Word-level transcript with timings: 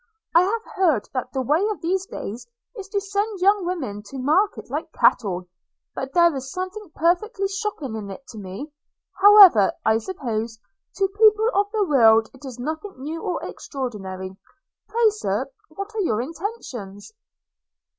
–I 0.35 0.41
have 0.41 0.63
heard 0.73 1.07
that 1.13 1.31
the 1.31 1.43
way 1.43 1.63
of 1.69 1.79
these 1.79 2.07
days 2.07 2.47
is 2.75 2.87
to 2.87 2.99
send 2.99 3.39
young 3.39 3.67
women 3.67 4.01
to 4.07 4.17
market 4.17 4.67
like 4.67 4.91
cattle: 4.91 5.47
but 5.93 6.11
there 6.13 6.35
is 6.35 6.51
something 6.51 6.91
perfectly 6.95 7.47
shocking 7.47 7.93
in 7.95 8.09
it 8.09 8.25
to 8.29 8.39
me.– 8.39 8.73
However, 9.21 9.73
I 9.85 9.99
suppose, 9.99 10.57
to 10.95 11.07
people 11.07 11.51
of 11.53 11.67
the 11.71 11.83
world 11.87 12.31
it 12.33 12.43
is 12.45 12.57
nothing 12.57 12.95
new 12.97 13.21
or 13.21 13.43
extraordinary.– 13.43 14.35
Pray, 14.89 15.09
Sir, 15.11 15.45
what 15.69 15.93
are 15.93 16.01
your 16.01 16.19
intentions?' 16.19 17.11